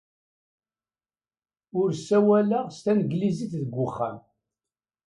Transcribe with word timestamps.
Ur 1.79 1.89
ssawaleɣ 1.93 2.65
s 2.75 2.77
tanglizit 2.85 3.51
deg 3.61 3.69
wexxam. 3.77 4.17